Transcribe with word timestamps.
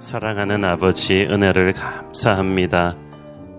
사랑하는 0.00 0.64
아버지 0.64 1.26
은혜를 1.30 1.74
감사합니다. 1.74 2.96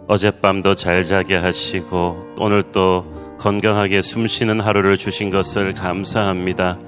어젯밤도 0.07 0.73
잘 0.73 1.03
자게 1.03 1.35
하시고 1.35 2.33
오늘 2.39 2.63
또 2.71 3.05
건강하게 3.39 4.01
숨 4.01 4.25
쉬는 4.25 4.59
하루를 4.59 4.97
주신 4.97 5.29
것을 5.29 5.73
감사합니다. 5.73 6.79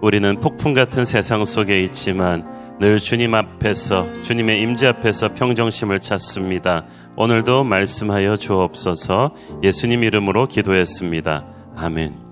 우리는 0.00 0.38
폭풍 0.38 0.74
같은 0.74 1.04
세상 1.04 1.44
속에 1.44 1.82
있지만 1.82 2.46
늘 2.78 3.00
주님 3.00 3.34
앞에서 3.34 4.22
주님의 4.22 4.60
임재 4.60 4.86
앞에서 4.86 5.34
평정심을 5.34 5.98
찾습니다. 5.98 6.86
오늘도 7.16 7.64
말씀하여 7.64 8.36
주옵소서 8.36 9.34
예수님 9.64 10.04
이름으로 10.04 10.46
기도했습니다. 10.46 11.44
아멘. 11.76 12.30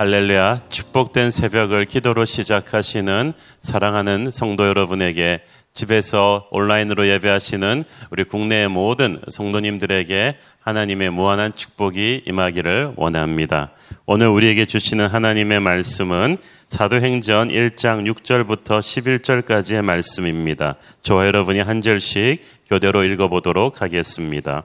할렐루야 0.00 0.60
축복된 0.70 1.30
새벽을 1.30 1.84
기도로 1.84 2.24
시작하시는 2.24 3.34
사랑하는 3.60 4.30
성도 4.30 4.66
여러분에게 4.66 5.42
집에서 5.72 6.48
온라인으로 6.50 7.08
예배하시는 7.08 7.84
우리 8.10 8.24
국내의 8.24 8.68
모든 8.68 9.20
성도님들에게 9.28 10.36
하나님의 10.60 11.10
무한한 11.10 11.54
축복이 11.54 12.24
임하기를 12.26 12.94
원합니다. 12.96 13.72
오늘 14.04 14.28
우리에게 14.28 14.66
주시는 14.66 15.06
하나님의 15.06 15.60
말씀은 15.60 16.36
사도행전 16.66 17.48
1장 17.48 18.12
6절부터 18.12 18.80
11절까지의 18.80 19.82
말씀입니다. 19.82 20.76
저와 21.02 21.26
여러분이 21.26 21.60
한 21.60 21.80
절씩 21.80 22.42
교대로 22.68 23.04
읽어보도록 23.04 23.82
하겠습니다. 23.82 24.64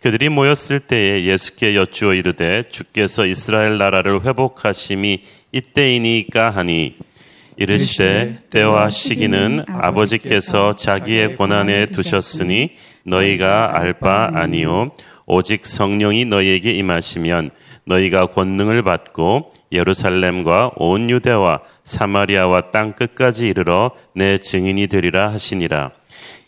그들이 0.00 0.28
모였을 0.28 0.80
때에 0.80 1.24
예수께 1.24 1.74
여쭈어 1.74 2.14
이르되 2.14 2.64
주께서 2.70 3.26
이스라엘 3.26 3.78
나라를 3.78 4.24
회복하심이 4.24 5.22
이때이니까 5.50 6.50
하니 6.50 6.96
이르시되 7.56 8.38
때와 8.50 8.90
시기는 8.90 9.64
아버지께서 9.68 10.74
자기의 10.74 11.36
권한에 11.36 11.86
두셨으니 11.86 12.70
너희가 13.04 13.78
알 13.78 13.94
바 13.94 14.30
아니요 14.34 14.90
오직 15.26 15.64
성령이 15.66 16.24
너희에게 16.26 16.70
임하시면 16.72 17.50
너희가 17.86 18.26
권능을 18.26 18.82
받고 18.82 19.52
예루살렘과 19.72 20.72
온 20.76 21.10
유대와 21.10 21.60
사마리아와 21.84 22.70
땅 22.70 22.92
끝까지 22.92 23.48
이르러 23.48 23.92
내 24.14 24.38
증인이 24.38 24.86
되리라 24.86 25.30
하시니라. 25.32 25.90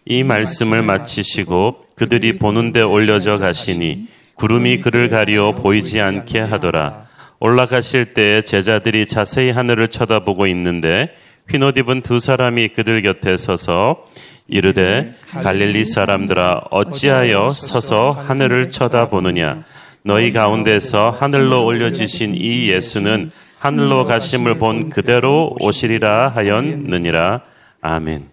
이 0.04 0.22
말씀을 0.22 0.82
마치시고 0.82 1.86
그들이 1.96 2.38
보는데 2.38 2.82
올려져 2.82 3.38
가시니 3.38 4.06
구름이 4.34 4.80
그를 4.80 5.08
가리어 5.08 5.52
보이지 5.52 6.00
않게 6.00 6.40
하더라. 6.40 7.05
올라가실 7.40 8.14
때 8.14 8.42
제자들이 8.42 9.06
자세히 9.06 9.50
하늘을 9.50 9.88
쳐다보고 9.88 10.46
있는데 10.46 11.14
흰옷 11.50 11.76
입은 11.78 12.02
두 12.02 12.18
사람이 12.18 12.68
그들 12.68 13.02
곁에 13.02 13.36
서서 13.36 14.02
이르되 14.48 15.14
갈릴리 15.42 15.84
사람들아 15.84 16.62
어찌하여 16.70 17.50
서서 17.50 18.12
하늘을 18.12 18.70
쳐다보느냐 18.70 19.64
너희 20.02 20.32
가운데서 20.32 21.10
하늘로 21.10 21.64
올려지신 21.64 22.34
이 22.36 22.70
예수는 22.70 23.32
하늘로 23.58 24.04
가심을 24.04 24.58
본 24.58 24.88
그대로 24.88 25.56
오시리라 25.60 26.28
하였느니라 26.28 27.42
아멘. 27.80 28.28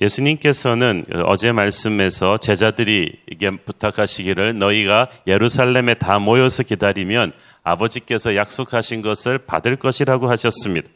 예수님께서는 0.00 1.04
어제 1.26 1.52
말씀에서 1.52 2.38
제자들이 2.38 3.12
이게 3.30 3.50
부탁하시기를 3.50 4.58
너희가 4.58 5.08
예루살렘에 5.26 5.94
다 5.94 6.18
모여서 6.18 6.62
기다리면 6.62 7.32
아버지께서 7.62 8.36
약속하신 8.36 9.02
것을 9.02 9.38
받을 9.38 9.76
것이라고 9.76 10.30
하셨습니다. 10.30 10.88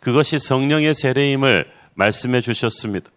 그것이 0.00 0.38
성령의 0.38 0.94
세례임을 0.94 1.66
말씀해 1.94 2.40
주셨습니다. 2.40 3.10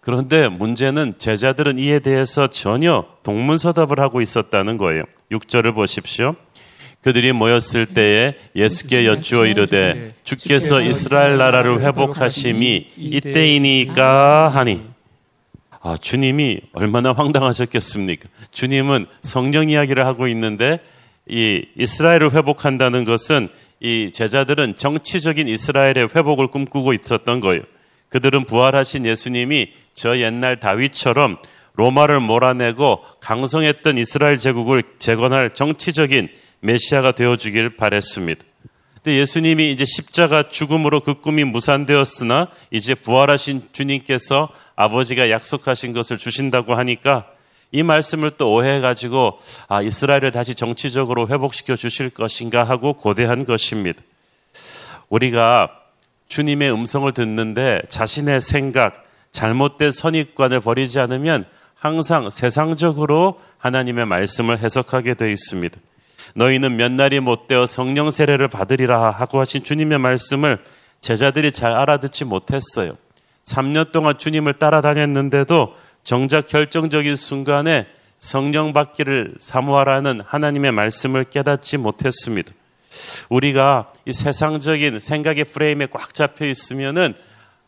그런데 0.00 0.48
문제는 0.48 1.14
제자들은 1.18 1.78
이에 1.78 2.00
대해서 2.00 2.46
전혀 2.48 3.06
동문서답을 3.22 4.00
하고 4.00 4.20
있었다는 4.20 4.78
거예요. 4.78 5.04
6절을 5.30 5.74
보십시오. 5.74 6.34
그들이 7.02 7.32
모였을 7.32 7.86
때에 7.86 8.34
예수께 8.54 9.06
여쭈어 9.06 9.46
이르되 9.46 10.14
주께서 10.24 10.82
이스라엘 10.82 11.38
나라를 11.38 11.80
회복하심이 11.80 12.88
이때이니까 12.96 14.48
하니 14.48 14.82
아, 15.82 15.96
주님이 15.98 16.60
얼마나 16.74 17.12
황당하셨겠습니까? 17.12 18.28
주님은 18.50 19.06
성령 19.22 19.70
이야기를 19.70 20.04
하고 20.04 20.28
있는데 20.28 20.78
이 21.30 21.64
이스라엘을 21.76 22.32
회복한다는 22.32 23.04
것은 23.04 23.48
이 23.78 24.10
제자들은 24.12 24.76
정치적인 24.76 25.46
이스라엘의 25.48 26.08
회복을 26.14 26.48
꿈꾸고 26.48 26.92
있었던 26.92 27.40
거예요. 27.40 27.62
그들은 28.08 28.44
부활하신 28.44 29.06
예수님이 29.06 29.72
저 29.94 30.18
옛날 30.18 30.58
다윗처럼 30.58 31.38
로마를 31.74 32.20
몰아내고 32.20 33.04
강성했던 33.20 33.96
이스라엘 33.96 34.36
제국을 34.36 34.82
재건할 34.98 35.54
정치적인 35.54 36.28
메시아가 36.60 37.12
되어주길 37.12 37.76
바랬습니다. 37.76 38.44
근데 38.96 39.18
예수님이 39.18 39.70
이제 39.70 39.84
십자가 39.86 40.48
죽음으로 40.48 41.00
그 41.00 41.20
꿈이 41.20 41.44
무산되었으나 41.44 42.48
이제 42.70 42.94
부활하신 42.94 43.68
주님께서 43.72 44.50
아버지가 44.76 45.30
약속하신 45.30 45.92
것을 45.94 46.18
주신다고 46.18 46.74
하니까 46.74 47.26
이 47.72 47.82
말씀을 47.82 48.32
또 48.36 48.52
오해해가지고 48.52 49.38
아, 49.68 49.82
이스라엘을 49.82 50.32
다시 50.32 50.54
정치적으로 50.54 51.28
회복시켜 51.28 51.76
주실 51.76 52.10
것인가 52.10 52.64
하고 52.64 52.92
고대한 52.94 53.44
것입니다. 53.44 54.02
우리가 55.08 55.70
주님의 56.28 56.72
음성을 56.72 57.10
듣는데 57.12 57.82
자신의 57.88 58.40
생각, 58.40 59.04
잘못된 59.32 59.90
선입관을 59.90 60.60
버리지 60.60 61.00
않으면 61.00 61.44
항상 61.74 62.30
세상적으로 62.30 63.40
하나님의 63.58 64.06
말씀을 64.06 64.58
해석하게 64.58 65.14
되어 65.14 65.28
있습니다. 65.28 65.78
너희는 66.34 66.76
몇 66.76 66.92
날이 66.92 67.20
못 67.20 67.48
되어 67.48 67.66
성령 67.66 68.10
세례를 68.10 68.48
받으리라 68.48 69.10
하고 69.10 69.40
하신 69.40 69.64
주님의 69.64 69.98
말씀을 69.98 70.58
제자들이 71.00 71.52
잘 71.52 71.72
알아듣지 71.72 72.24
못했어요. 72.24 72.96
3년 73.44 73.92
동안 73.92 74.18
주님을 74.18 74.54
따라다녔는데도 74.54 75.74
정작 76.04 76.48
결정적인 76.48 77.16
순간에 77.16 77.86
성령 78.18 78.72
받기를 78.72 79.34
사모하라는 79.38 80.20
하나님의 80.26 80.72
말씀을 80.72 81.24
깨닫지 81.24 81.78
못했습니다. 81.78 82.52
우리가 83.28 83.92
이 84.04 84.12
세상적인 84.12 84.98
생각의 84.98 85.44
프레임에 85.44 85.86
꽉 85.86 86.12
잡혀 86.12 86.46
있으면은 86.46 87.14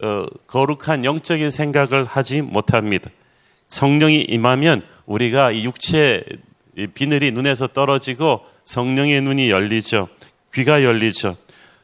어, 0.02 0.26
거룩한 0.46 1.04
영적인 1.04 1.50
생각을 1.50 2.04
하지 2.04 2.42
못합니다. 2.42 3.10
성령이 3.68 4.26
임하면 4.28 4.82
우리가 5.06 5.52
이 5.52 5.64
육체 5.64 6.24
비늘이 6.94 7.32
눈에서 7.32 7.68
떨어지고 7.68 8.44
성령의 8.64 9.22
눈이 9.22 9.50
열리죠. 9.50 10.08
귀가 10.52 10.82
열리죠. 10.82 11.36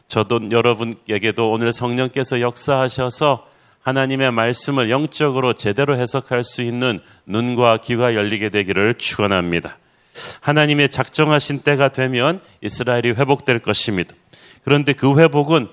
저도 0.09 0.51
여러분에게도 0.51 1.51
오늘 1.51 1.73
성령께서 1.73 2.41
역사하셔서 2.41 3.48
하나님의 3.89 4.33
말씀을 4.33 4.91
영적으로 4.91 5.55
제대로 5.55 5.97
해석할 5.97 6.45
수 6.45 6.61
있는 6.61 6.99
눈과 7.25 7.79
귀가 7.79 8.15
열리게 8.15 8.51
되기를 8.51 8.95
축원합니다. 8.95 9.79
하나님의 10.41 10.91
작정하신 10.91 11.61
때가 11.61 11.89
되면 11.89 12.43
이스라엘이 12.61 13.13
회복될 13.13 13.61
것입니다. 13.61 14.15
그런데 14.63 14.93
그 14.93 15.19
회복은 15.19 15.69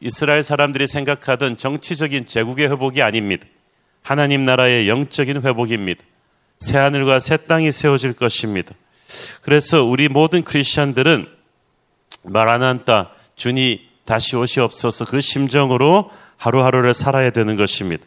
이스라엘 0.00 0.42
사람들이 0.42 0.86
생각하던 0.86 1.58
정치적인 1.58 2.24
제국의 2.24 2.70
회복이 2.70 3.02
아닙니다. 3.02 3.46
하나님 4.02 4.44
나라의 4.44 4.88
영적인 4.88 5.42
회복입니다. 5.42 6.02
새 6.58 6.78
하늘과 6.78 7.20
새 7.20 7.36
땅이 7.36 7.70
세워질 7.70 8.14
것입니다. 8.14 8.74
그래서 9.42 9.84
우리 9.84 10.08
모든 10.08 10.42
크리스천들은 10.42 11.28
말안한다 12.24 13.10
주니 13.36 13.88
다시 14.06 14.36
오시옵소서 14.36 15.04
그 15.04 15.20
심정으로 15.20 16.10
하루하루를 16.38 16.94
살아야 16.94 17.30
되는 17.30 17.56
것입니다. 17.56 18.04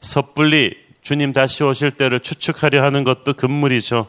섣불리 0.00 0.76
주님 1.02 1.32
다시 1.32 1.64
오실 1.64 1.92
때를 1.92 2.20
추측하려 2.20 2.82
하는 2.82 3.04
것도 3.04 3.34
금물이죠. 3.34 4.06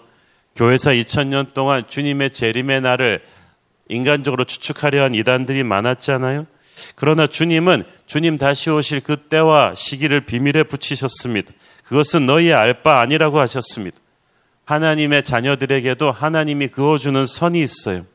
교회사 0.55 0.91
2000년 0.91 1.53
동안 1.53 1.83
주님의 1.87 2.31
재림의 2.31 2.81
날을 2.81 3.23
인간적으로 3.87 4.43
추측하려 4.43 5.03
한 5.03 5.13
이단들이 5.13 5.63
많았잖아요. 5.63 6.45
그러나 6.95 7.27
주님은 7.27 7.83
주님 8.05 8.37
다시 8.37 8.69
오실 8.69 9.01
그 9.01 9.17
때와 9.17 9.75
시기를 9.75 10.21
비밀에 10.21 10.63
붙이셨습니다. 10.63 11.51
그것은 11.83 12.25
너희의 12.25 12.53
알 12.53 12.83
바 12.83 12.99
아니라고 13.01 13.39
하셨습니다. 13.39 13.97
하나님의 14.65 15.23
자녀들에게도 15.23 16.11
하나님이 16.11 16.69
그어주는 16.69 17.25
선이 17.25 17.61
있어요. 17.61 18.05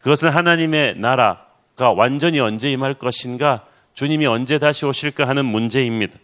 그것은 0.00 0.30
하나님의 0.30 0.96
나라가 0.98 1.92
완전히 1.94 2.38
언제 2.40 2.70
임할 2.70 2.94
것인가 2.94 3.66
주님이 3.94 4.26
언제 4.26 4.58
다시 4.58 4.84
오실까 4.84 5.26
하는 5.28 5.44
문제입니다. 5.44 6.18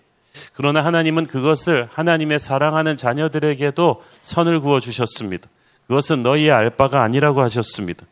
그러나 0.52 0.84
하나님은 0.84 1.26
그것을 1.26 1.88
하나님의 1.92 2.38
사랑하는 2.38 2.96
자녀들에게도 2.96 4.02
선을 4.20 4.60
구워 4.60 4.80
주셨습니다. 4.80 5.48
그것은 5.86 6.22
너희의 6.22 6.52
알 6.52 6.70
바가 6.70 7.02
아니라고 7.02 7.42
하셨습니다. 7.42 8.06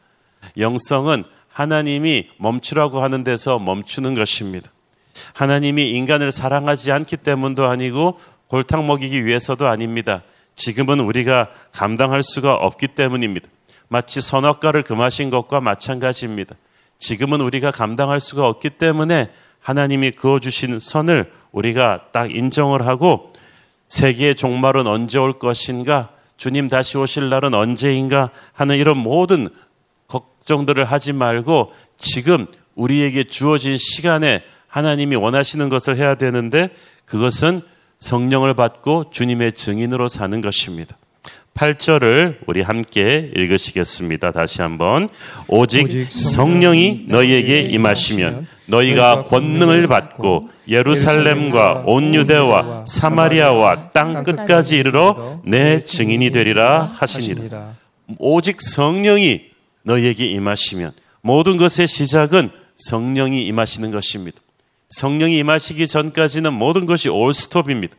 영성은 0.57 1.25
하나님이 1.49 2.29
멈추라고 2.39 3.03
하는 3.03 3.25
데서 3.25 3.59
멈추는 3.59 4.15
것입니다. 4.15 4.71
하나님이 5.35 5.91
인간을 5.91 6.31
사랑하지 6.31 6.93
않기 6.93 7.17
때문도 7.19 7.67
아니고 7.67 8.19
골탕 8.47 8.87
먹이기 8.87 9.27
위해서도 9.27 9.67
아닙니다. 9.67 10.23
지금은 10.55 11.01
우리가 11.01 11.51
감당할 11.73 12.23
수가 12.23 12.55
없기 12.55 12.89
때문입니다. 12.89 13.49
마치 13.89 14.21
선악과를 14.21 14.83
금하신 14.83 15.31
것과 15.31 15.61
마찬가지입니다. 15.61 16.55
지금은 16.99 17.41
우리가 17.41 17.71
감당할 17.71 18.21
수가 18.21 18.47
없기 18.47 18.71
때문에 18.71 19.31
하나님이 19.61 20.13
그어주신 20.13 20.79
선을 20.81 21.31
우리가 21.53 22.07
딱 22.13 22.35
인정을 22.35 22.87
하고 22.87 23.33
세계의 23.89 24.37
종말은 24.37 24.87
언제 24.87 25.19
올 25.19 25.39
것인가 25.39 26.11
주님 26.37 26.69
다시 26.69 26.97
오실 26.99 27.29
날은 27.31 27.55
언제인가 27.55 28.31
하는 28.53 28.77
이런 28.77 28.97
모든 28.97 29.49
걱정들을 30.07 30.85
하지 30.85 31.13
말고 31.13 31.73
지금 31.97 32.47
우리에게 32.75 33.25
주어진 33.25 33.77
시간에 33.77 34.43
하나님이 34.69 35.17
원하시는 35.17 35.69
것을 35.69 35.97
해야 35.97 36.15
되는데 36.15 36.71
그것은 37.05 37.61
성령을 37.99 38.55
받고 38.55 39.11
주님의 39.11 39.53
증인으로 39.53 40.07
사는 40.09 40.41
것입니다. 40.41 40.97
8절을 41.59 42.37
우리 42.47 42.63
함께 42.63 43.33
읽으시겠습니다. 43.35 44.31
다시 44.31 44.63
한번. 44.63 45.09
오직 45.49 46.07
성령이 46.09 47.07
너희에게 47.09 47.63
임하시면 47.63 48.47
너희가 48.67 49.25
권능을 49.25 49.89
받고 49.89 50.51
예루살렘과 50.69 51.83
온 51.85 52.15
유대와 52.15 52.85
사마리아와 52.87 53.91
땅 53.91 54.23
끝까지 54.23 54.77
이르러 54.77 55.41
내 55.45 55.81
증인이 55.81 56.31
되리라 56.31 56.85
하시니라. 56.85 57.73
오직 58.19 58.63
성령이 58.63 59.47
너희에게 59.83 60.27
임하시면 60.27 60.93
모든 61.23 61.57
것의 61.57 61.89
시작은 61.89 62.51
성령이 62.77 63.45
임하시는 63.47 63.91
것입니다. 63.91 64.39
성령이 64.91 65.39
임하시기 65.39 65.89
전까지는 65.89 66.53
모든 66.53 66.87
것이 66.87 67.09
올스톱입니다. 67.09 67.97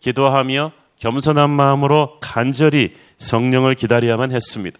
기도하며 0.00 0.72
겸손한 1.04 1.50
마음으로 1.50 2.16
간절히 2.18 2.94
성령을 3.18 3.74
기다려야만 3.74 4.32
했습니다. 4.32 4.78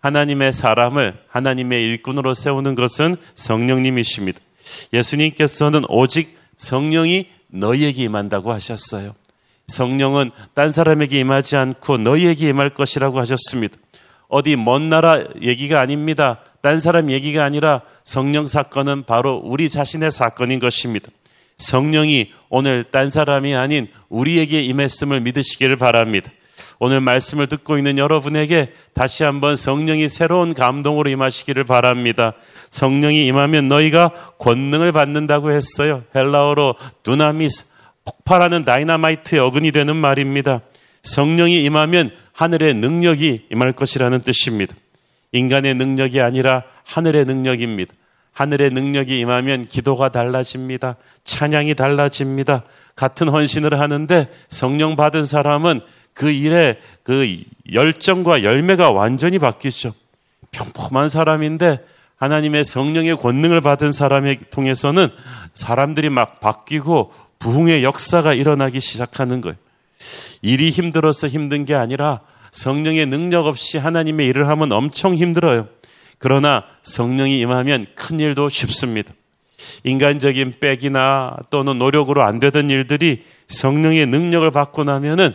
하나님의 0.00 0.54
사람을 0.54 1.18
하나님의 1.28 1.84
일꾼으로 1.84 2.32
세우는 2.32 2.74
것은 2.74 3.16
성령님이십니다. 3.34 4.40
예수님께서는 4.94 5.84
오직 5.90 6.38
성령이 6.56 7.26
너희에게 7.48 8.04
임한다고 8.04 8.50
하셨어요. 8.50 9.14
성령은 9.66 10.30
딴 10.54 10.72
사람에게 10.72 11.20
임하지 11.20 11.56
않고 11.58 11.98
너희에게 11.98 12.48
임할 12.48 12.70
것이라고 12.70 13.20
하셨습니다. 13.20 13.76
어디 14.28 14.56
먼 14.56 14.88
나라 14.88 15.22
얘기가 15.42 15.80
아닙니다. 15.80 16.38
딴 16.62 16.80
사람 16.80 17.10
얘기가 17.10 17.44
아니라 17.44 17.82
성령 18.04 18.46
사건은 18.46 19.04
바로 19.04 19.36
우리 19.44 19.68
자신의 19.68 20.12
사건인 20.12 20.60
것입니다. 20.60 21.10
성령이 21.58 22.32
오늘 22.48 22.84
딴 22.84 23.10
사람이 23.10 23.54
아닌 23.54 23.88
우리에게 24.08 24.62
임했음을 24.62 25.20
믿으시기를 25.20 25.76
바랍니다. 25.76 26.30
오늘 26.80 27.00
말씀을 27.00 27.48
듣고 27.48 27.76
있는 27.76 27.98
여러분에게 27.98 28.72
다시 28.94 29.24
한번 29.24 29.56
성령이 29.56 30.08
새로운 30.08 30.54
감동으로 30.54 31.10
임하시기를 31.10 31.64
바랍니다. 31.64 32.34
성령이 32.70 33.26
임하면 33.26 33.66
너희가 33.66 34.10
권능을 34.38 34.92
받는다고 34.92 35.50
했어요. 35.50 36.04
헬라어로 36.14 36.76
두나미스, 37.02 37.74
폭발하는 38.04 38.64
다이나마이트의 38.64 39.40
어근이 39.40 39.72
되는 39.72 39.96
말입니다. 39.96 40.60
성령이 41.02 41.64
임하면 41.64 42.10
하늘의 42.32 42.74
능력이 42.74 43.46
임할 43.50 43.72
것이라는 43.72 44.22
뜻입니다. 44.22 44.76
인간의 45.32 45.74
능력이 45.74 46.20
아니라 46.20 46.62
하늘의 46.84 47.24
능력입니다. 47.24 47.92
하늘의 48.32 48.70
능력이 48.70 49.18
임하면 49.18 49.64
기도가 49.64 50.10
달라집니다. 50.10 50.96
찬양이 51.28 51.74
달라집니다. 51.74 52.64
같은 52.96 53.28
헌신을 53.28 53.78
하는데 53.78 54.28
성령 54.48 54.96
받은 54.96 55.26
사람은 55.26 55.82
그 56.14 56.30
일에 56.30 56.78
그 57.02 57.40
열정과 57.70 58.42
열매가 58.42 58.90
완전히 58.90 59.38
바뀌죠. 59.38 59.92
평범한 60.50 61.08
사람인데 61.08 61.84
하나님의 62.16 62.64
성령의 62.64 63.16
권능을 63.18 63.60
받은 63.60 63.92
사람에 63.92 64.38
통해서는 64.50 65.10
사람들이 65.52 66.08
막 66.08 66.40
바뀌고 66.40 67.12
부흥의 67.38 67.84
역사가 67.84 68.32
일어나기 68.32 68.80
시작하는 68.80 69.40
거예요. 69.42 69.56
일이 70.40 70.70
힘들어서 70.70 71.28
힘든 71.28 71.66
게 71.66 71.74
아니라 71.74 72.20
성령의 72.52 73.06
능력 73.06 73.46
없이 73.46 73.76
하나님의 73.76 74.26
일을 74.28 74.48
하면 74.48 74.72
엄청 74.72 75.14
힘들어요. 75.14 75.68
그러나 76.18 76.64
성령이 76.82 77.38
임하면 77.38 77.84
큰 77.94 78.18
일도 78.18 78.48
쉽습니다. 78.48 79.12
인간적인 79.84 80.54
빽이나 80.60 81.36
또는 81.50 81.78
노력으로 81.78 82.22
안 82.22 82.38
되던 82.38 82.70
일들이 82.70 83.24
성령의 83.48 84.06
능력을 84.06 84.50
받고 84.50 84.84
나면은 84.84 85.34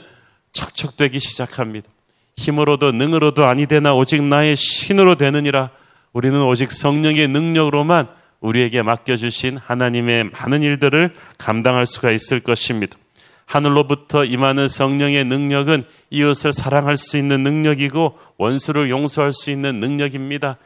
척척되기 0.53 1.19
시작합니다. 1.19 1.89
힘으로도 2.37 2.91
능으로도 2.93 3.45
아니 3.45 3.65
되나 3.65 3.93
오직 3.93 4.23
나의 4.23 4.55
신으로 4.55 5.15
되느니라 5.15 5.69
우리는 6.13 6.41
오직 6.43 6.71
성령의 6.71 7.27
능력으로만 7.27 8.07
우리에게 8.39 8.81
맡겨주신 8.81 9.57
하나님의 9.57 10.25
많은 10.25 10.61
일들을 10.61 11.13
감당할 11.37 11.87
수가 11.87 12.11
있을 12.11 12.39
것입니다. 12.41 12.97
하늘로부터 13.45 14.25
임하는 14.25 14.67
성령의 14.67 15.25
능력은 15.25 15.83
이웃을 16.09 16.53
사랑할 16.53 16.97
수 16.97 17.17
있는 17.17 17.43
능력이고 17.43 18.17
원수를 18.37 18.89
용서할 18.89 19.31
수 19.31 19.51
있는 19.51 19.79
능력입니다. 19.79 20.57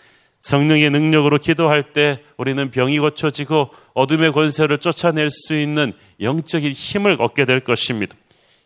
성령의 0.42 0.90
능력으로 0.92 1.38
기도할 1.38 1.94
때 1.94 2.20
우리는 2.38 2.70
병이 2.72 3.00
고쳐지고 3.00 3.70
어둠의 3.94 4.32
권세를 4.32 4.78
쫓아낼 4.78 5.30
수 5.30 5.56
있는 5.56 5.94
영적인 6.22 6.72
힘을 6.72 7.18
얻게 7.20 7.46
될 7.46 7.60
것입니다. 7.60 8.16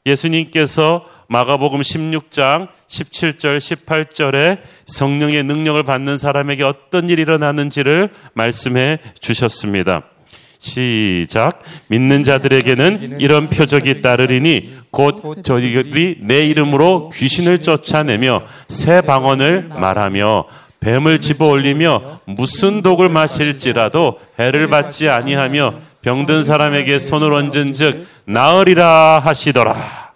예수님께서 0.06 1.07
마가복음 1.27 1.81
16장 1.81 2.68
17절 2.88 3.57
18절에 3.57 4.59
성령의 4.85 5.44
능력을 5.44 5.81
받는 5.83 6.18
사람에게 6.18 6.63
어떤 6.63 7.07
일이 7.07 7.21
일어나는지를 7.21 8.09
말씀해 8.33 9.00
주셨습니다. 9.19 10.03
시작. 10.59 11.63
믿는 11.88 12.23
자들에게는 12.23 13.19
이런 13.19 13.50
표적이 13.50 14.01
따르리니 14.01 14.77
곧 14.91 15.41
저희들이 15.44 16.18
내 16.21 16.45
이름으로 16.45 17.09
귀신을 17.09 17.59
쫓아내며 17.59 18.44
새 18.68 19.01
방언을 19.01 19.69
말하며 19.69 20.45
뱀을 20.81 21.19
집어 21.19 21.48
올리며 21.48 22.22
무슨 22.25 22.81
독을 22.81 23.07
마실지라도 23.07 24.19
해를 24.39 24.68
받지 24.68 25.10
아니하며 25.10 25.75
병든 26.01 26.44
사람에게 26.44 26.98
손을 27.00 27.31
얹은즉 27.31 28.07
나으리라 28.25 29.19
하시더라. 29.19 30.12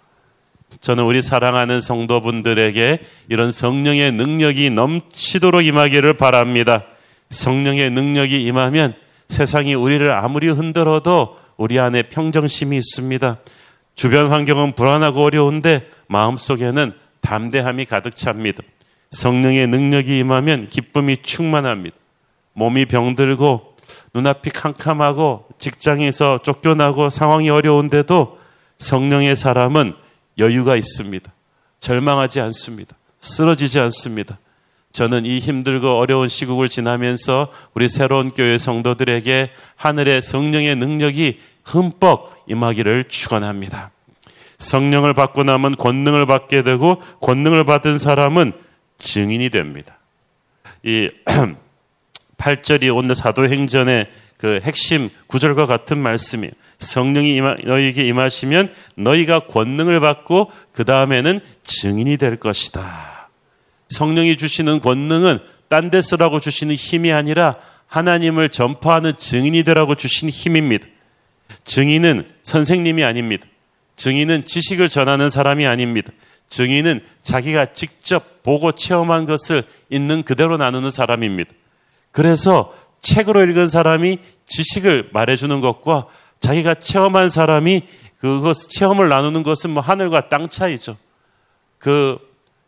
저는 0.80 1.04
우리 1.04 1.22
사랑하는 1.22 1.80
성도분들에게 1.80 2.98
이런 3.28 3.50
성령의 3.52 4.12
능력이 4.12 4.70
넘치도록 4.70 5.64
임하기를 5.64 6.14
바랍니다. 6.14 6.82
성령의 7.30 7.90
능력이 7.90 8.42
임하면 8.42 8.94
세상이 9.28 9.74
우리를 9.74 10.12
아무리 10.12 10.48
흔들어도 10.48 11.36
우리 11.56 11.78
안에 11.78 12.02
평정심이 12.04 12.76
있습니다. 12.76 13.36
주변 13.94 14.30
환경은 14.30 14.74
불안하고 14.74 15.24
어려운데 15.24 15.88
마음속에는 16.08 16.92
담대함이 17.20 17.86
가득 17.86 18.14
찹니다. 18.14 18.62
성령의 19.10 19.66
능력이 19.68 20.18
임하면 20.18 20.68
기쁨이 20.68 21.18
충만합니다. 21.22 21.96
몸이 22.52 22.86
병들고 22.86 23.76
눈앞이 24.14 24.50
캄캄하고 24.50 25.46
직장에서 25.58 26.40
쫓겨나고 26.42 27.10
상황이 27.10 27.50
어려운데도 27.50 28.38
성령의 28.78 29.36
사람은 29.36 29.94
여유가 30.38 30.76
있습니다. 30.76 31.32
절망하지 31.80 32.40
않습니다. 32.40 32.96
쓰러지지 33.18 33.78
않습니다. 33.80 34.38
저는 34.92 35.26
이 35.26 35.38
힘들고 35.38 35.98
어려운 35.98 36.28
시국을 36.28 36.68
지나면서 36.68 37.52
우리 37.74 37.88
새로운 37.88 38.30
교회 38.30 38.56
성도들에게 38.56 39.50
하늘의 39.76 40.22
성령의 40.22 40.76
능력이 40.76 41.38
흠뻑 41.64 42.44
임하기를 42.46 43.04
축원합니다. 43.04 43.90
성령을 44.58 45.12
받고 45.12 45.44
나면 45.44 45.76
권능을 45.76 46.24
받게 46.24 46.62
되고 46.62 47.02
권능을 47.20 47.64
받은 47.64 47.98
사람은 47.98 48.54
증인이 48.98 49.50
됩니다. 49.50 49.98
이 50.82 51.10
8절이 52.38 52.94
오늘 52.94 53.14
사도행전의 53.14 54.06
그 54.38 54.60
핵심 54.62 55.08
구절과 55.26 55.66
같은 55.66 55.98
말씀이에요. 55.98 56.52
성령이 56.78 57.34
임하, 57.36 57.56
너희에게 57.64 58.06
임하시면 58.06 58.72
너희가 58.96 59.46
권능을 59.46 60.00
받고 60.00 60.50
그 60.72 60.84
다음에는 60.84 61.40
증인이 61.62 62.16
될 62.18 62.36
것이다. 62.36 63.30
성령이 63.88 64.36
주시는 64.36 64.80
권능은 64.80 65.38
딴 65.68 65.90
데 65.90 66.00
쓰라고 66.00 66.38
주시는 66.40 66.74
힘이 66.74 67.12
아니라 67.12 67.54
하나님을 67.86 68.50
전파하는 68.50 69.16
증인이 69.16 69.62
되라고 69.64 69.94
주신 69.94 70.28
힘입니다. 70.28 70.86
증인은 71.64 72.28
선생님이 72.42 73.04
아닙니다. 73.04 73.46
증인은 73.96 74.44
지식을 74.44 74.88
전하는 74.88 75.28
사람이 75.28 75.66
아닙니다. 75.66 76.12
증인은 76.48 77.00
자기가 77.22 77.66
직접 77.72 78.42
보고 78.42 78.72
체험한 78.72 79.24
것을 79.24 79.64
있는 79.90 80.22
그대로 80.22 80.56
나누는 80.56 80.90
사람입니다. 80.90 81.52
그래서 82.12 82.74
책으로 83.00 83.42
읽은 83.44 83.66
사람이 83.66 84.18
지식을 84.46 85.10
말해주는 85.12 85.60
것과 85.60 86.06
자기가 86.40 86.74
체험한 86.74 87.28
사람이 87.28 87.82
그것 88.18 88.54
체험을 88.70 89.08
나누는 89.08 89.42
것은 89.42 89.70
뭐 89.70 89.82
하늘과 89.82 90.28
땅 90.28 90.48
차이죠. 90.48 90.96
그 91.78 92.18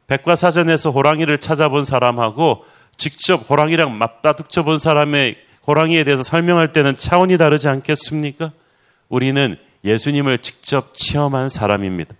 백과사전에서 0.06 0.90
호랑이를 0.90 1.38
찾아본 1.38 1.84
사람하고 1.84 2.64
직접 2.96 3.48
호랑이랑 3.48 3.96
맞다둑쳐 3.96 4.64
본 4.64 4.78
사람의 4.78 5.36
호랑이에 5.66 6.04
대해서 6.04 6.22
설명할 6.22 6.72
때는 6.72 6.96
차원이 6.96 7.36
다르지 7.38 7.68
않겠습니까? 7.68 8.52
우리는 9.08 9.56
예수님을 9.84 10.38
직접 10.38 10.94
체험한 10.94 11.48
사람입니다. 11.48 12.14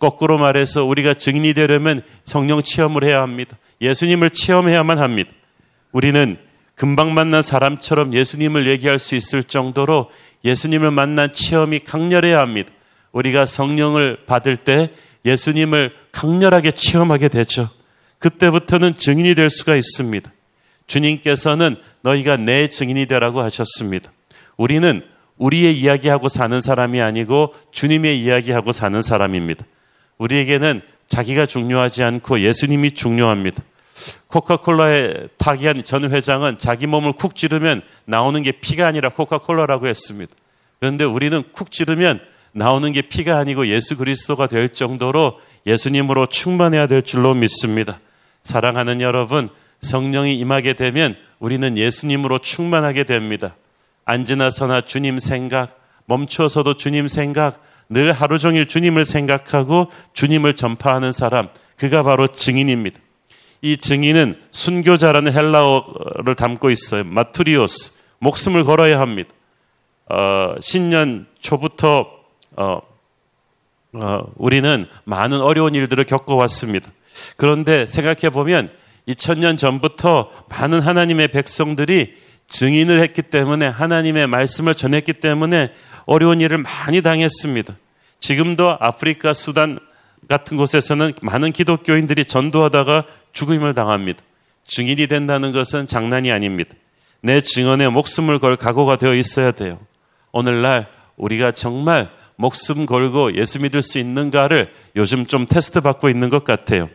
거꾸로 0.00 0.38
말해서 0.38 0.84
우리가 0.84 1.14
증인이 1.14 1.54
되려면 1.54 2.02
성령 2.24 2.62
체험을 2.62 3.04
해야 3.04 3.22
합니다. 3.22 3.56
예수님을 3.80 4.30
체험해야만 4.30 4.98
합니다. 4.98 5.30
우리는 5.92 6.36
금방 6.74 7.14
만난 7.14 7.42
사람처럼 7.42 8.14
예수님을 8.14 8.66
얘기할 8.66 8.98
수 8.98 9.14
있을 9.14 9.44
정도로 9.44 10.10
예수님을 10.44 10.90
만난 10.90 11.30
체험이 11.32 11.80
강렬해야 11.80 12.40
합니다. 12.40 12.72
우리가 13.12 13.44
성령을 13.44 14.24
받을 14.26 14.56
때 14.56 14.90
예수님을 15.26 15.92
강렬하게 16.12 16.70
체험하게 16.70 17.28
되죠. 17.28 17.68
그때부터는 18.18 18.94
증인이 18.94 19.34
될 19.34 19.50
수가 19.50 19.76
있습니다. 19.76 20.30
주님께서는 20.86 21.76
너희가 22.02 22.38
내 22.38 22.68
증인이 22.68 23.06
되라고 23.06 23.42
하셨습니다. 23.42 24.10
우리는 24.56 25.02
우리의 25.36 25.78
이야기하고 25.78 26.28
사는 26.28 26.58
사람이 26.60 27.00
아니고 27.00 27.54
주님의 27.70 28.22
이야기하고 28.22 28.72
사는 28.72 29.00
사람입니다. 29.02 29.66
우리에게는 30.20 30.82
자기가 31.08 31.46
중요하지 31.46 32.04
않고 32.04 32.40
예수님이 32.40 32.92
중요합니다. 32.92 33.62
코카콜라의 34.28 35.30
타기한 35.38 35.82
전 35.82 36.10
회장은 36.10 36.58
자기 36.58 36.86
몸을 36.86 37.12
쿡 37.12 37.34
찌르면 37.34 37.82
나오는 38.04 38.42
게 38.42 38.52
피가 38.52 38.86
아니라 38.86 39.08
코카콜라라고 39.08 39.88
했습니다. 39.88 40.32
그런데 40.78 41.04
우리는 41.04 41.42
쿡 41.52 41.70
찌르면 41.70 42.20
나오는 42.52 42.92
게 42.92 43.02
피가 43.02 43.38
아니고 43.38 43.66
예수 43.68 43.96
그리스도가 43.96 44.46
될 44.46 44.68
정도로 44.68 45.40
예수님으로 45.66 46.26
충만해야 46.26 46.86
될 46.86 47.02
줄로 47.02 47.34
믿습니다. 47.34 47.98
사랑하는 48.42 49.00
여러분, 49.00 49.48
성령이 49.80 50.38
임하게 50.38 50.74
되면 50.74 51.16
우리는 51.38 51.76
예수님으로 51.76 52.38
충만하게 52.38 53.04
됩니다. 53.04 53.56
앉으나 54.04 54.50
서나 54.50 54.82
주님 54.82 55.18
생각, 55.18 55.78
멈춰서도 56.06 56.74
주님 56.74 57.08
생각, 57.08 57.62
늘 57.90 58.12
하루 58.12 58.38
종일 58.38 58.66
주님을 58.66 59.04
생각하고 59.04 59.90
주님을 60.12 60.54
전파하는 60.54 61.12
사람, 61.12 61.48
그가 61.76 62.02
바로 62.02 62.28
증인입니다. 62.28 63.00
이 63.62 63.76
증인은 63.76 64.36
순교자라는 64.52 65.32
헬라어를 65.32 66.34
담고 66.36 66.70
있어요. 66.70 67.04
마투리오스, 67.04 68.00
목숨을 68.20 68.64
걸어야 68.64 69.00
합니다. 69.00 69.30
어, 70.08 70.54
신년 70.60 71.26
초부터 71.40 72.10
어, 72.56 72.80
어, 73.92 74.32
우리는 74.36 74.86
많은 75.04 75.40
어려운 75.40 75.74
일들을 75.74 76.04
겪어왔습니다. 76.04 76.90
그런데 77.36 77.86
생각해 77.86 78.30
보면 78.30 78.70
2000년 79.08 79.58
전부터 79.58 80.30
많은 80.48 80.80
하나님의 80.80 81.28
백성들이 81.28 82.14
증인을 82.46 83.00
했기 83.00 83.22
때문에 83.22 83.66
하나님의 83.66 84.26
말씀을 84.26 84.74
전했기 84.74 85.14
때문에 85.14 85.72
어려운 86.06 86.40
일을 86.40 86.58
많이 86.58 87.02
당했습니다. 87.02 87.76
지금도 88.20 88.76
아프리카, 88.78 89.32
수단 89.32 89.78
같은 90.28 90.56
곳에서는 90.56 91.14
많은 91.22 91.52
기독교인들이 91.52 92.24
전도하다가 92.24 93.04
죽음을 93.32 93.74
당합니다. 93.74 94.22
증인이 94.66 95.08
된다는 95.08 95.50
것은 95.50 95.86
장난이 95.88 96.30
아닙니다. 96.30 96.74
내 97.22 97.40
증언에 97.40 97.88
목숨을 97.88 98.38
걸 98.38 98.56
각오가 98.56 98.96
되어 98.96 99.14
있어야 99.14 99.50
돼요. 99.50 99.80
오늘날 100.32 100.88
우리가 101.16 101.50
정말 101.50 102.08
목숨 102.36 102.86
걸고 102.86 103.36
예수 103.36 103.60
믿을 103.60 103.82
수 103.82 103.98
있는가를 103.98 104.72
요즘 104.96 105.26
좀 105.26 105.46
테스트 105.46 105.80
받고 105.80 106.08
있는 106.08 106.28
것 106.30 106.44
같아요. 106.44 106.88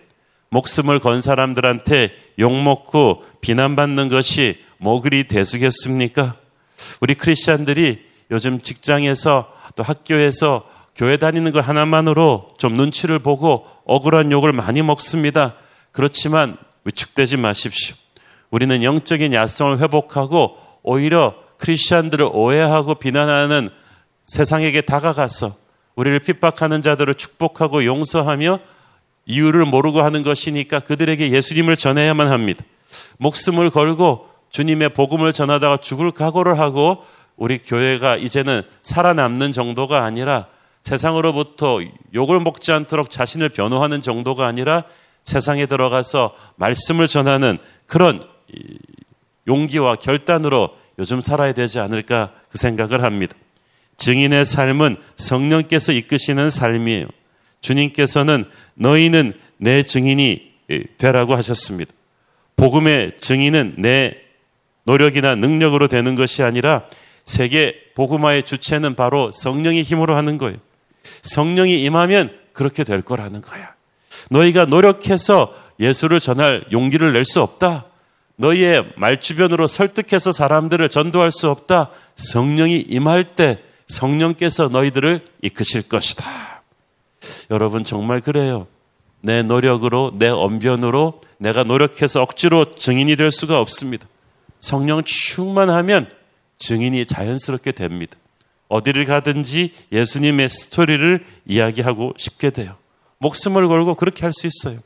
목숨을 0.49 0.99
건 0.99 1.21
사람들한테 1.21 2.15
욕먹고 2.39 3.25
비난받는 3.41 4.07
것이 4.07 4.63
뭐 4.77 5.01
그리 5.01 5.27
대수겠습니까? 5.27 6.35
우리 7.01 7.13
크리스천들이 7.15 8.05
요즘 8.31 8.61
직장에서 8.61 9.53
또 9.75 9.83
학교에서 9.83 10.67
교회 10.95 11.17
다니는 11.17 11.51
것 11.51 11.67
하나만으로 11.67 12.47
좀 12.57 12.73
눈치를 12.75 13.19
보고 13.19 13.67
억울한 13.85 14.31
욕을 14.31 14.53
많이 14.53 14.81
먹습니다. 14.81 15.55
그렇지만 15.91 16.57
위축되지 16.85 17.37
마십시오. 17.37 17.95
우리는 18.49 18.83
영적인 18.83 19.33
야성을 19.33 19.79
회복하고 19.79 20.57
오히려 20.83 21.35
크리스천들을 21.57 22.29
오해하고 22.31 22.95
비난하는 22.95 23.67
세상에게 24.25 24.81
다가가서 24.81 25.53
우리를 25.95 26.19
핍박하는 26.19 26.81
자들을 26.81 27.15
축복하고 27.15 27.85
용서하며 27.85 28.59
이유를 29.25 29.65
모르고 29.65 30.01
하는 30.01 30.21
것이니까 30.21 30.79
그들에게 30.79 31.31
예수님을 31.31 31.75
전해야만 31.75 32.29
합니다. 32.29 32.63
목숨을 33.17 33.69
걸고 33.69 34.29
주님의 34.49 34.89
복음을 34.89 35.33
전하다가 35.33 35.77
죽을 35.77 36.11
각오를 36.11 36.59
하고 36.59 37.03
우리 37.35 37.57
교회가 37.57 38.15
이제는 38.17 38.61
살아남는 38.81 39.51
정도가 39.51 40.03
아니라 40.03 40.47
세상으로부터 40.85 41.79
욕을 42.13 42.39
먹지 42.39 42.71
않도록 42.71 43.09
자신을 43.09 43.49
변호하는 43.49 44.01
정도가 44.01 44.45
아니라 44.45 44.83
세상에 45.23 45.65
들어가서 45.65 46.35
말씀을 46.57 47.07
전하는 47.07 47.57
그런 47.87 48.23
용기와 49.47 49.95
결단으로 49.95 50.77
요즘 50.99 51.21
살아야 51.21 51.53
되지 51.53 51.79
않을까 51.79 52.33
그 52.49 52.59
생각을 52.59 53.03
합니다. 53.03 53.35
증인의 53.97 54.45
삶은 54.45 54.97
성령께서 55.15 55.91
이끄시는 55.91 56.51
삶이에요. 56.51 57.07
주님께서는 57.61 58.45
너희는 58.75 59.33
내 59.57 59.81
증인이 59.81 60.51
되라고 60.99 61.35
하셨습니다. 61.35 61.91
복음의 62.57 63.17
증인은 63.17 63.75
내 63.79 64.17
노력이나 64.83 65.33
능력으로 65.33 65.87
되는 65.87 66.13
것이 66.13 66.43
아니라 66.43 66.87
세계 67.23 67.75
복음화의 67.95 68.43
주체는 68.43 68.93
바로 68.93 69.31
성령의 69.31 69.81
힘으로 69.81 70.15
하는 70.15 70.37
거예요. 70.37 70.57
성령이 71.21 71.81
임하면 71.83 72.37
그렇게 72.53 72.83
될 72.83 73.01
거라는 73.01 73.41
거야. 73.41 73.73
너희가 74.29 74.65
노력해서 74.65 75.55
예수를 75.79 76.19
전할 76.19 76.65
용기를 76.71 77.13
낼 77.13 77.25
수 77.25 77.41
없다. 77.41 77.85
너희의 78.37 78.93
말주변으로 78.97 79.67
설득해서 79.67 80.31
사람들을 80.31 80.89
전도할 80.89 81.31
수 81.31 81.49
없다. 81.49 81.89
성령이 82.15 82.85
임할 82.87 83.35
때 83.35 83.61
성령께서 83.87 84.69
너희들을 84.69 85.19
이끄실 85.41 85.87
것이다. 85.87 86.63
여러분 87.51 87.83
정말 87.83 88.21
그래요. 88.21 88.67
내 89.21 89.41
노력으로, 89.41 90.11
내 90.15 90.27
언변으로 90.29 91.21
내가 91.37 91.63
노력해서 91.63 92.21
억지로 92.21 92.75
증인이 92.75 93.15
될 93.15 93.31
수가 93.31 93.59
없습니다. 93.59 94.07
성령 94.59 95.03
충만하면 95.03 96.09
증인이 96.57 97.05
자연스럽게 97.05 97.71
됩니다. 97.71 98.17
어디를 98.67 99.05
가든지 99.05 99.73
예수님의 99.91 100.49
스토리를 100.49 101.25
이야기하고 101.45 102.13
싶게 102.17 102.49
돼요. 102.49 102.75
목숨을 103.19 103.67
걸고 103.67 103.95
그렇게 103.95 104.21
할 104.23 104.31
수 104.33 104.47
있어요. 104.47 104.79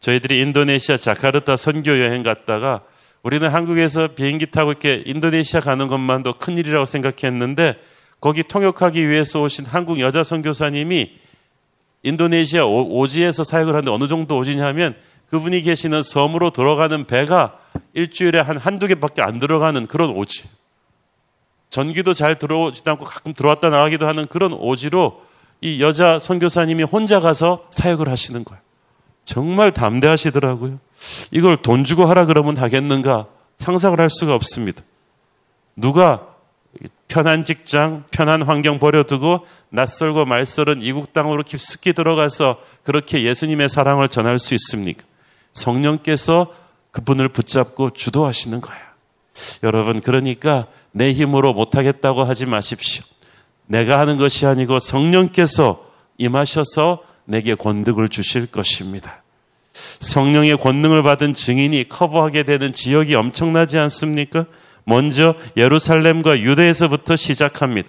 저희들이 0.00 0.40
인도네시아 0.40 0.96
자카르타 0.96 1.56
선교 1.56 1.98
여행 1.98 2.22
갔다가 2.22 2.82
우리는 3.22 3.48
한국에서 3.48 4.08
비행기 4.08 4.46
타고 4.50 4.72
이렇게 4.72 5.02
인도네시아 5.06 5.60
가는 5.60 5.88
것만도 5.88 6.34
큰일이라고 6.34 6.84
생각했는데 6.84 7.76
거기 8.20 8.42
통역하기 8.42 9.08
위해서 9.08 9.42
오신 9.42 9.66
한국 9.66 10.00
여자 10.00 10.22
선교사님이 10.22 11.12
인도네시아 12.02 12.66
오지에서 12.66 13.44
사역을 13.44 13.72
하는데 13.72 13.90
어느 13.90 14.08
정도 14.08 14.36
오지냐면 14.36 14.94
그분이 15.30 15.62
계시는 15.62 16.02
섬으로 16.02 16.50
들어가는 16.50 17.06
배가 17.06 17.58
일주일에 17.94 18.40
한 18.40 18.58
한두 18.58 18.86
개밖에 18.86 19.22
안 19.22 19.38
들어가는 19.38 19.86
그런 19.86 20.10
오지. 20.10 20.44
전기도 21.74 22.14
잘 22.14 22.38
들어오지도 22.38 22.88
않고 22.92 23.04
가끔 23.04 23.34
들어왔다 23.34 23.68
나가기도 23.68 24.06
하는 24.06 24.26
그런 24.26 24.52
오지로 24.52 25.24
이 25.60 25.82
여자 25.82 26.20
선교사님이 26.20 26.84
혼자 26.84 27.18
가서 27.18 27.66
사역을 27.72 28.08
하시는 28.08 28.44
거예요. 28.44 28.62
정말 29.24 29.72
담대하시더라고요. 29.72 30.78
이걸 31.32 31.62
돈 31.62 31.82
주고 31.82 32.04
하라 32.04 32.26
그러면 32.26 32.56
하겠는가 32.58 33.26
상상을 33.58 33.98
할 33.98 34.08
수가 34.08 34.36
없습니다. 34.36 34.82
누가 35.74 36.28
편한 37.08 37.44
직장, 37.44 38.04
편한 38.12 38.42
환경 38.42 38.78
버려두고 38.78 39.44
낯설고 39.70 40.26
말설은 40.26 40.80
이국 40.80 41.12
땅으로 41.12 41.42
깊숙이 41.42 41.92
들어가서 41.92 42.62
그렇게 42.84 43.24
예수님의 43.24 43.68
사랑을 43.68 44.06
전할 44.06 44.38
수 44.38 44.54
있습니까? 44.54 45.02
성령께서 45.54 46.54
그분을 46.92 47.30
붙잡고 47.30 47.90
주도하시는 47.90 48.60
거야. 48.60 48.78
여러분, 49.64 50.00
그러니까 50.00 50.68
내 50.96 51.12
힘으로 51.12 51.52
못하겠다고 51.52 52.22
하지 52.22 52.46
마십시오. 52.46 53.04
내가 53.66 53.98
하는 53.98 54.16
것이 54.16 54.46
아니고 54.46 54.78
성령께서 54.78 55.84
임하셔서 56.18 57.02
내게 57.24 57.54
권능을 57.54 58.08
주실 58.08 58.46
것입니다. 58.46 59.22
성령의 59.98 60.56
권능을 60.56 61.02
받은 61.02 61.34
증인이 61.34 61.88
커버하게 61.88 62.44
되는 62.44 62.72
지역이 62.72 63.16
엄청나지 63.16 63.76
않습니까? 63.76 64.46
먼저 64.84 65.34
예루살렘과 65.56 66.38
유대에서부터 66.38 67.16
시작합니다. 67.16 67.88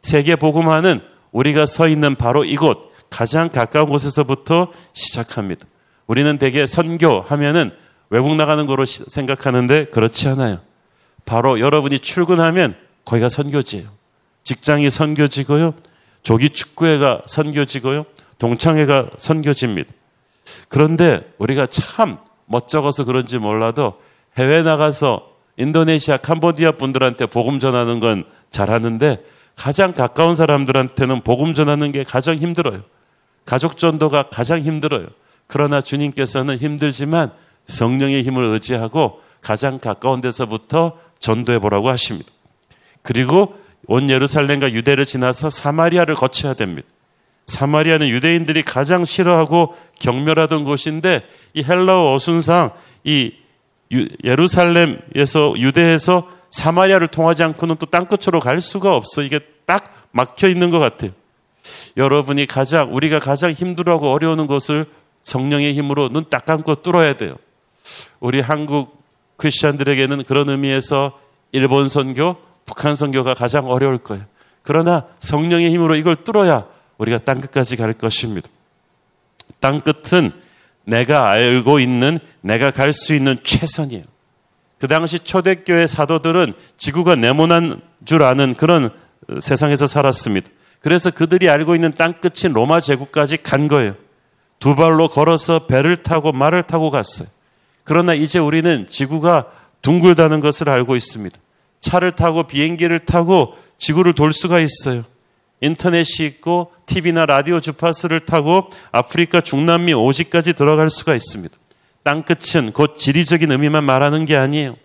세계 0.00 0.36
복음화는 0.36 1.00
우리가 1.32 1.66
서 1.66 1.88
있는 1.88 2.14
바로 2.14 2.44
이곳 2.44 2.92
가장 3.10 3.48
가까운 3.48 3.88
곳에서부터 3.88 4.72
시작합니다. 4.92 5.66
우리는 6.06 6.38
대개 6.38 6.66
선교 6.66 7.20
하면은 7.22 7.72
외국 8.10 8.36
나가는 8.36 8.64
거로 8.66 8.84
생각하는데 8.84 9.86
그렇지 9.86 10.28
않아요. 10.28 10.60
바로 11.24 11.60
여러분이 11.60 12.00
출근하면 12.00 12.76
거기가 13.04 13.28
선교지예요. 13.28 13.88
직장이 14.42 14.90
선교지고요. 14.90 15.74
조기 16.22 16.50
축구회가 16.50 17.22
선교지고요. 17.26 18.06
동창회가 18.38 19.10
선교지입니다. 19.16 19.92
그런데 20.68 21.32
우리가 21.38 21.66
참 21.66 22.18
멋쩍어서 22.46 23.04
그런지 23.04 23.38
몰라도 23.38 24.00
해외 24.36 24.62
나가서 24.62 25.30
인도네시아, 25.56 26.16
캄보디아 26.18 26.72
분들한테 26.72 27.26
복음 27.26 27.58
전하는 27.58 28.00
건 28.00 28.24
잘하는데 28.50 29.24
가장 29.56 29.92
가까운 29.92 30.34
사람들한테는 30.34 31.22
복음 31.22 31.54
전하는 31.54 31.92
게 31.92 32.02
가장 32.02 32.36
힘들어요. 32.36 32.80
가족 33.44 33.78
전도가 33.78 34.24
가장 34.24 34.60
힘들어요. 34.60 35.06
그러나 35.46 35.80
주님께서는 35.80 36.58
힘들지만 36.58 37.30
성령의 37.66 38.22
힘을 38.24 38.44
의지하고 38.46 39.20
가장 39.40 39.78
가까운 39.78 40.20
데서부터 40.20 40.98
전도해 41.24 41.58
보라고 41.58 41.88
하십니다. 41.88 42.30
그리고 43.02 43.58
온 43.86 44.10
예루살렘과 44.10 44.72
유대를 44.72 45.04
지나서 45.06 45.48
사마리아를 45.50 46.14
거쳐야 46.14 46.54
됩니다. 46.54 46.86
사마리아는 47.46 48.08
유대인들이 48.08 48.62
가장 48.62 49.04
싫어하고 49.04 49.74
경멸하던 50.00 50.64
곳인데 50.64 51.22
이 51.54 51.62
헬라어 51.62 52.14
어순상 52.14 52.70
이 53.04 53.32
예루살렘에서 54.22 55.54
유대에서 55.56 56.30
사마리아를 56.50 57.08
통하지 57.08 57.42
않고는 57.42 57.76
또 57.76 57.86
땅끝으로 57.86 58.40
갈 58.40 58.60
수가 58.60 58.94
없어. 58.94 59.22
이게 59.22 59.40
딱 59.66 60.08
막혀 60.12 60.48
있는 60.48 60.70
것 60.70 60.78
같아요. 60.78 61.10
여러분이 61.96 62.46
가장 62.46 62.94
우리가 62.94 63.18
가장 63.18 63.50
힘들어하고 63.52 64.12
어려우는 64.12 64.46
것을 64.46 64.86
성령의 65.22 65.74
힘으로 65.74 66.10
눈 66.10 66.24
딱 66.28 66.44
감고 66.44 66.76
뚫어야 66.76 67.16
돼요. 67.16 67.36
우리 68.20 68.40
한국 68.40 69.03
크리스천들에게는 69.36 70.24
그런 70.24 70.48
의미에서 70.48 71.18
일본 71.52 71.88
선교, 71.88 72.36
북한 72.66 72.96
선교가 72.96 73.34
가장 73.34 73.66
어려울 73.70 73.98
거예요. 73.98 74.24
그러나 74.62 75.06
성령의 75.18 75.70
힘으로 75.70 75.96
이걸 75.96 76.16
뚫어야 76.16 76.66
우리가 76.98 77.18
땅 77.18 77.40
끝까지 77.40 77.76
갈 77.76 77.92
것입니다. 77.92 78.48
땅 79.60 79.80
끝은 79.80 80.32
내가 80.84 81.30
알고 81.30 81.80
있는 81.80 82.18
내가 82.40 82.70
갈 82.70 82.92
수 82.92 83.14
있는 83.14 83.38
최선이에요. 83.42 84.04
그 84.78 84.88
당시 84.88 85.18
초대교회 85.18 85.86
사도들은 85.86 86.52
지구가 86.76 87.16
네모난 87.16 87.80
줄 88.04 88.22
아는 88.22 88.54
그런 88.54 88.90
세상에서 89.40 89.86
살았습니다. 89.86 90.48
그래서 90.80 91.10
그들이 91.10 91.48
알고 91.48 91.74
있는 91.74 91.92
땅 91.96 92.14
끝인 92.20 92.52
로마 92.52 92.80
제국까지 92.80 93.38
간 93.38 93.68
거예요. 93.68 93.94
두 94.58 94.74
발로 94.74 95.08
걸어서 95.08 95.66
배를 95.66 95.96
타고 95.96 96.32
말을 96.32 96.64
타고 96.64 96.90
갔어요. 96.90 97.28
그러나 97.84 98.14
이제 98.14 98.38
우리는 98.38 98.86
지구가 98.86 99.46
둥글다는 99.82 100.40
것을 100.40 100.68
알고 100.68 100.96
있습니다. 100.96 101.38
차를 101.80 102.12
타고 102.12 102.44
비행기를 102.44 103.00
타고 103.00 103.54
지구를 103.76 104.14
돌 104.14 104.32
수가 104.32 104.60
있어요. 104.60 105.04
인터넷이 105.60 106.26
있고 106.26 106.72
TV나 106.86 107.26
라디오 107.26 107.60
주파수를 107.60 108.20
타고 108.20 108.68
아프리카 108.92 109.40
중남미 109.40 109.94
오지까지 109.94 110.54
들어갈 110.54 110.90
수가 110.90 111.14
있습니다. 111.14 111.54
땅끝은 112.02 112.72
곧 112.72 112.94
지리적인 112.96 113.50
의미만 113.50 113.84
말하는 113.84 114.24
게 114.24 114.36
아니에요. 114.36 114.76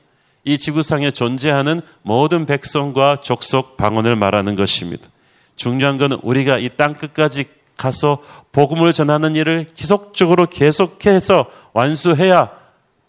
이 0.45 0.57
지구상에 0.57 1.11
존재하는 1.11 1.81
모든 2.01 2.45
백성과 2.45 3.17
족속 3.21 3.77
방언을 3.77 4.15
말하는 4.15 4.55
것입니다. 4.55 5.07
중요한 5.55 5.97
것은 5.97 6.19
우리가 6.23 6.57
이 6.57 6.69
땅끝까지 6.75 7.45
가서 7.77 8.23
복음을 8.51 8.93
전하는 8.93 9.35
일을 9.35 9.67
지속적으로 9.73 10.47
계속해서 10.47 11.51
완수해야 11.73 12.58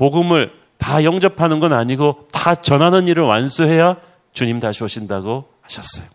복음을 0.00 0.50
다 0.78 1.04
영접하는 1.04 1.60
건 1.60 1.74
아니고 1.74 2.26
다 2.32 2.54
전하는 2.54 3.06
일을 3.06 3.22
완수해야 3.22 3.96
주님 4.32 4.58
다시 4.58 4.82
오신다고 4.82 5.44
하셨어요. 5.60 6.06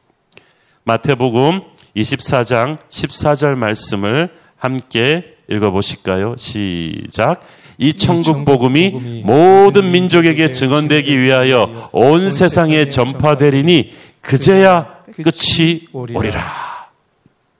마태복음 0.86 1.62
24장 1.96 2.80
14절 2.90 3.56
말씀을 3.56 4.30
함께 4.58 5.36
읽어보실까요? 5.52 6.36
시작. 6.36 7.42
이 7.78 7.94
천국 7.94 8.44
복음이 8.44 9.22
모든 9.24 9.92
민족에게 9.92 10.52
증언되기 10.52 11.20
위하여 11.20 11.90
온 11.92 12.32
세상에 12.32 12.90
전파되리니 12.90 13.94
그제야 14.22 15.04
끝이 15.14 15.82
오리라. 15.94 16.65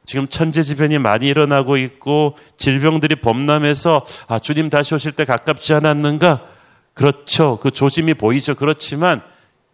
지금 0.06 0.28
천재지변이 0.28 0.98
많이 1.00 1.28
일어나고 1.28 1.78
있고 1.78 2.38
질병들이 2.58 3.16
범람해서 3.18 4.06
아 4.28 4.40
주님 4.40 4.70
다시 4.70 4.94
오실 4.96 5.14
때 5.14 5.26
가깝지 5.26 5.74
않았는가? 5.74 6.48
그렇죠. 6.94 7.60
그 7.62 7.72
조짐이 7.72 8.14
보이죠. 8.14 8.56
그렇지만 8.56 9.22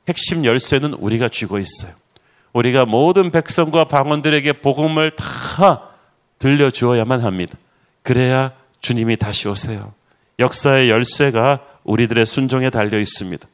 핵심 0.07 0.43
열쇠는 0.45 0.93
우리가 0.93 1.29
쥐고 1.29 1.59
있어요. 1.59 1.93
우리가 2.53 2.85
모든 2.85 3.31
백성과 3.31 3.85
방언들에게 3.85 4.53
복음을 4.53 5.11
다 5.15 5.89
들려주어야만 6.39 7.21
합니다. 7.21 7.57
그래야 8.01 8.51
주님이 8.81 9.17
다시 9.17 9.47
오세요. 9.47 9.93
역사의 10.39 10.89
열쇠가 10.89 11.59
우리들의 11.83 12.25
순종에 12.25 12.69
달려 12.69 12.99
있습니다. 12.99 13.47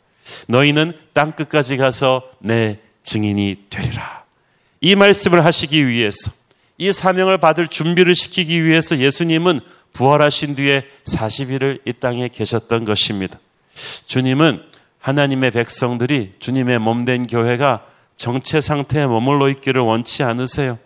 너희는 0.48 0.98
땅 1.14 1.34
끝까지 1.34 1.78
가서 1.78 2.30
내 2.40 2.80
증인이 3.04 3.66
되리라. 3.70 4.24
이 4.82 4.96
말씀을 4.96 5.46
하시기 5.46 5.88
위해서 5.88 6.32
이 6.78 6.92
사명을 6.92 7.40
받을 7.40 7.68
준비를 7.68 8.16
시키기 8.16 8.64
위해서 8.64 8.98
예수님은 8.98 9.60
부활하신 9.94 10.56
뒤에 10.56 10.86
40일을 11.06 11.80
이 11.86 11.94
땅에 11.94 12.28
계셨던 12.28 12.86
것입니다. 12.86 13.40
주님은 14.06 14.62
하나님의 15.00 15.52
백성들이 15.52 16.34
주님의 16.40 16.80
몸된 16.80 17.28
교회가 17.28 17.86
정체 18.16 18.62
상태에 18.62 19.08
머물러 19.08 19.50
있기를 19.50 19.82
원치 19.82 20.24
않으세요. 20.24 20.78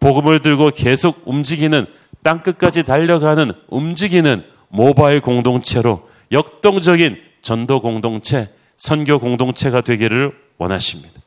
복음을 0.00 0.40
들고 0.40 0.70
계속 0.70 1.22
움직이는 1.26 1.86
땅 2.22 2.42
끝까지 2.42 2.84
달려가는 2.84 3.52
움직이는 3.68 4.44
모바일 4.68 5.20
공동체로 5.20 6.08
역동적인 6.30 7.20
전도 7.42 7.80
공동체, 7.80 8.48
선교 8.76 9.18
공동체가 9.18 9.80
되기를 9.80 10.32
원하십니다. 10.58 11.20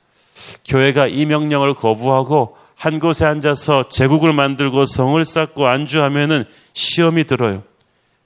교회가 0.65 1.07
이 1.07 1.25
명령을 1.25 1.73
거부하고 1.73 2.55
한 2.81 2.97
곳에 2.97 3.27
앉아서 3.27 3.89
제국을 3.89 4.33
만들고 4.33 4.85
성을 4.87 5.23
쌓고 5.23 5.67
안주하면은 5.67 6.45
시험이 6.73 7.25
들어요. 7.25 7.61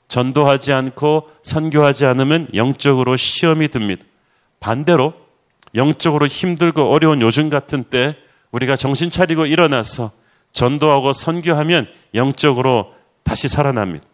전도하지 0.07 0.71
않고 0.71 1.29
선교하지 1.43 2.05
않으면 2.05 2.47
영적으로 2.53 3.17
시험이 3.17 3.67
듭니다. 3.67 4.05
반대로 4.61 5.13
영적으로 5.75 6.25
힘들고 6.27 6.83
어려운 6.83 7.21
요즘 7.21 7.49
같은 7.49 7.83
때 7.83 8.15
우리가 8.51 8.77
정신 8.77 9.11
차리고 9.11 9.45
일어나서 9.45 10.09
전도하고 10.53 11.11
선교하면 11.11 11.89
영적으로 12.13 12.93
다시 13.23 13.49
살아납니다. 13.49 14.05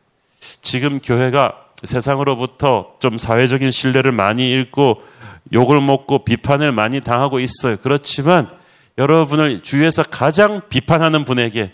지금 0.63 0.99
교회가 1.01 1.65
세상으로부터 1.83 2.95
좀 2.99 3.19
사회적인 3.19 3.69
신뢰를 3.69 4.11
많이 4.11 4.49
잃고 4.49 5.03
욕을 5.53 5.79
먹고 5.81 6.25
비판을 6.25 6.71
많이 6.71 6.99
당하고 6.99 7.39
있어요. 7.39 7.77
그렇지만 7.83 8.59
여러분을 8.97 9.63
주위에서 9.63 10.03
가장 10.03 10.61
비판하는 10.69 11.25
분에게 11.25 11.73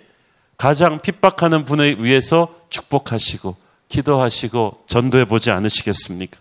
가장 0.58 1.00
핍박하는 1.00 1.66
분에 1.66 1.98
위해서 2.00 2.54
축복하시고 2.70 3.56
기도하시고 3.90 4.84
전도해 4.88 5.26
보지 5.26 5.52
않으시겠습니까? 5.52 6.38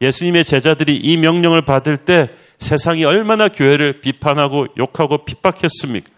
예수님의 0.00 0.44
제자들이 0.44 0.96
이 0.96 1.16
명령을 1.16 1.62
받을 1.62 1.98
때 1.98 2.30
세상이 2.58 3.04
얼마나 3.04 3.48
교회를 3.48 4.00
비판하고 4.00 4.68
욕하고 4.78 5.24
핍박했습니까? 5.24 6.10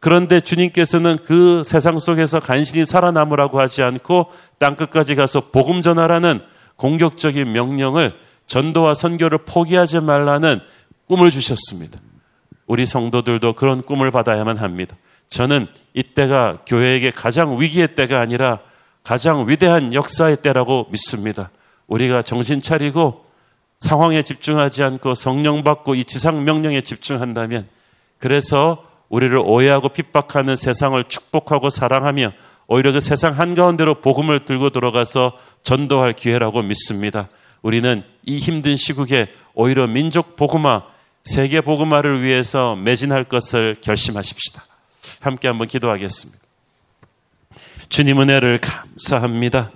그런데 0.00 0.40
주님께서는 0.40 1.18
그 1.24 1.62
세상 1.64 1.98
속에서 1.98 2.40
간신히 2.40 2.84
살아남으라고 2.84 3.60
하지 3.60 3.82
않고 3.82 4.30
땅 4.58 4.76
끝까지 4.76 5.14
가서 5.14 5.50
복음 5.50 5.82
전하라는 5.82 6.40
공격적인 6.76 7.52
명령을 7.52 8.14
전도와 8.46 8.94
선교를 8.94 9.38
포기하지 9.38 10.00
말라는 10.00 10.60
꿈을 11.06 11.30
주셨습니다. 11.30 11.98
우리 12.68 12.86
성도들도 12.86 13.54
그런 13.54 13.82
꿈을 13.82 14.12
받아야만 14.12 14.58
합니다. 14.58 14.96
저는 15.28 15.66
이때가 15.94 16.60
교회에게 16.66 17.10
가장 17.10 17.60
위기의 17.60 17.96
때가 17.96 18.20
아니라 18.20 18.60
가장 19.02 19.48
위대한 19.48 19.92
역사의 19.92 20.42
때라고 20.42 20.86
믿습니다. 20.90 21.50
우리가 21.86 22.22
정신 22.22 22.60
차리고 22.60 23.24
상황에 23.80 24.22
집중하지 24.22 24.82
않고 24.82 25.14
성령 25.14 25.64
받고 25.64 25.94
이 25.94 26.04
지상 26.04 26.44
명령에 26.44 26.82
집중한다면 26.82 27.66
그래서 28.18 28.84
우리를 29.08 29.38
오해하고 29.38 29.88
핍박하는 29.88 30.56
세상을 30.56 31.02
축복하고 31.04 31.70
사랑하며 31.70 32.32
오히려 32.66 32.92
그 32.92 33.00
세상 33.00 33.38
한가운데로 33.38 34.02
복음을 34.02 34.44
들고 34.44 34.70
들어가서 34.70 35.32
전도할 35.62 36.12
기회라고 36.12 36.62
믿습니다. 36.62 37.28
우리는 37.62 38.04
이 38.26 38.38
힘든 38.38 38.76
시국에 38.76 39.28
오히려 39.54 39.86
민족 39.86 40.36
복음화, 40.36 40.84
세계 41.28 41.60
복음화를 41.60 42.22
위해서 42.22 42.74
매진할 42.74 43.24
것을 43.24 43.76
결심하십시다. 43.82 44.64
함께 45.20 45.46
한번 45.46 45.68
기도하겠습니다. 45.68 46.38
주님 47.90 48.18
은혜를 48.22 48.58
감사합니다. 48.62 49.70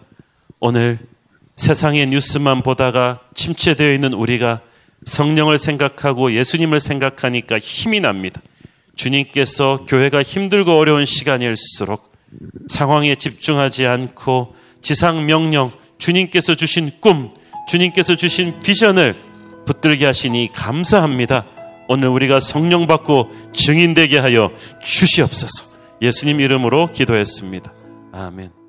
오늘 0.61 0.99
세상의 1.55 2.07
뉴스만 2.07 2.63
보다가 2.63 3.21
침체되어 3.35 3.93
있는 3.93 4.15
우리가 4.15 4.63
성령을 5.05 5.59
생각하고 5.59 6.33
예수님을 6.33 6.81
생각하니까 6.81 7.59
힘이 7.59 8.01
납니다. 8.01 8.41
주님께서 8.97 9.85
교회가 9.87 10.23
힘들고 10.23 10.79
어려운 10.79 11.05
시간일수록 11.05 12.15
상황에 12.69 13.15
집중하지 13.15 13.85
않고 13.85 14.57
지상 14.81 15.27
명령, 15.27 15.71
주님께서 15.99 16.55
주신 16.55 16.93
꿈, 17.01 17.31
주님께서 17.69 18.17
주신 18.17 18.59
비전을 18.63 19.32
붙들게 19.67 20.05
하시니 20.07 20.51
감사합니다. 20.53 21.45
오늘 21.89 22.09
우리가 22.09 22.41
성령 22.41 22.87
받고 22.87 23.31
증인되게 23.53 24.19
하여 24.19 24.51
주시옵소서. 24.83 25.73
예수님 26.01 26.41
이름으로 26.41 26.89
기도했습니다. 26.89 27.73
아멘. 28.13 28.62